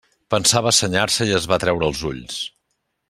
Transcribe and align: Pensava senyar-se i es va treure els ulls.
Pensava 0.33 0.71
senyar-se 0.77 1.27
i 1.33 1.35
es 1.41 1.45
va 1.53 1.59
treure 1.65 1.91
els 1.91 2.03
ulls. 2.13 2.41